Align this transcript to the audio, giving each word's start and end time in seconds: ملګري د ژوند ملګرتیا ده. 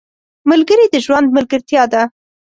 ملګري 0.49 0.85
د 0.89 0.95
ژوند 1.05 1.27
ملګرتیا 1.35 1.83
ده. 1.93 2.01